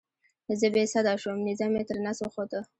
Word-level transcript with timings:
زه 0.59 0.67
بې 0.73 0.83
سده 0.93 1.13
شوم 1.21 1.37
نیزه 1.47 1.65
مې 1.73 1.81
تر 1.87 1.97
نس 2.05 2.17
وخوته. 2.21 2.59